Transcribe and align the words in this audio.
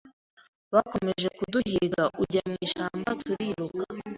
Bakomeje 0.73 1.27
kuduhiga 1.37 2.03
ujya 2.21 2.41
mu 2.49 2.55
ishamba 2.65 3.09
turiruka 3.21 3.81